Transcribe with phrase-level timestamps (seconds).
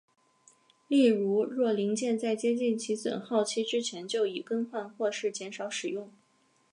[0.87, 6.11] 例如若零件在接近其损耗期之前就已更换或是减少使用。